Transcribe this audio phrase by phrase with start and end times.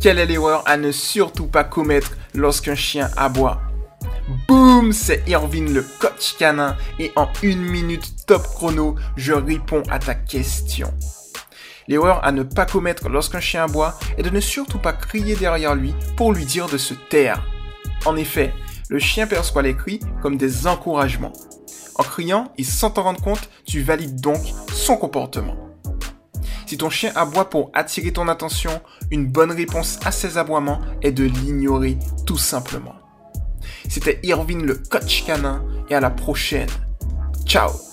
[0.00, 3.60] Quelle est l'erreur à ne surtout pas commettre lorsqu'un chien aboie?
[4.48, 9.98] Boum, c'est Irvine le coach canin et en une minute top chrono, je réponds à
[9.98, 10.90] ta question.
[11.86, 15.74] L'erreur à ne pas commettre lorsqu'un chien aboie est de ne surtout pas crier derrière
[15.74, 17.44] lui pour lui dire de se taire.
[18.06, 18.54] En effet,
[18.88, 21.34] le chien perçoit les cris comme des encouragements.
[21.96, 24.40] En criant et sans t'en rendre compte, tu valides donc
[24.72, 25.69] son comportement.
[26.70, 28.70] Si ton chien aboie pour attirer ton attention,
[29.10, 32.94] une bonne réponse à ses aboiements est de l'ignorer tout simplement.
[33.88, 36.70] C'était Irvine le coach canin et à la prochaine.
[37.44, 37.89] Ciao